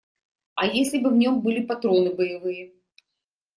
А 0.55 0.65
если 0.65 0.97
бы 0.97 1.11
в 1.11 1.15
нем 1.15 1.41
были 1.43 1.63
патроны 1.63 2.15
боевые? 2.15 2.73